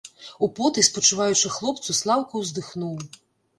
[0.47, 2.99] Употай спачуваючы хлопцу, Слаўка ўздыхнуў.